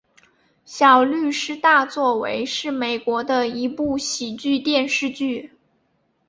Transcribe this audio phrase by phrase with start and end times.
[0.65, 5.51] 小律师大作为是美国的一部喜剧电视剧。